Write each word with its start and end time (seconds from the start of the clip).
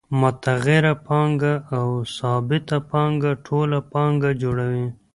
متغیره 0.21 0.93
پانګه 1.05 1.53
او 1.77 1.87
ثابته 2.17 2.77
پانګه 2.89 3.31
ټوله 3.45 3.79
پانګه 3.91 4.31
جوړوي 4.41 4.87